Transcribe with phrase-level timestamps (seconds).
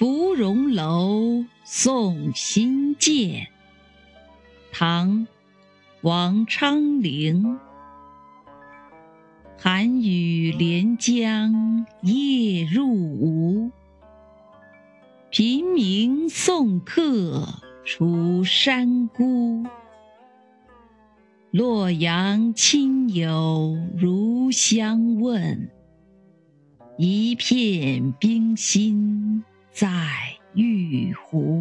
[0.00, 3.48] 芙蓉楼送辛渐，
[4.72, 5.26] 唐·
[6.00, 7.58] 王昌龄。
[9.58, 13.70] 寒雨连江夜入吴，
[15.28, 17.46] 平明送客
[17.84, 19.66] 楚山孤。
[21.50, 25.70] 洛阳亲友如相问，
[26.96, 29.29] 一片冰心
[29.72, 29.88] 在
[30.54, 31.59] 玉壶。